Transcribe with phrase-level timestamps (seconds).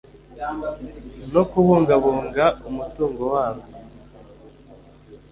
[1.33, 3.73] no kubungabunga umutungo waryo